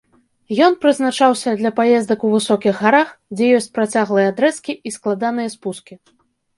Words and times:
Ён 0.67 0.77
прызначаўся 0.85 1.53
для 1.59 1.71
паездак 1.81 2.19
у 2.29 2.33
высокіх 2.35 2.73
гарах, 2.87 3.09
дзе 3.37 3.53
ёсць 3.61 3.71
працяглыя 3.79 4.27
адрэзкі 4.35 4.81
і 4.87 4.99
складаныя 4.99 5.49
спускі. 5.57 5.93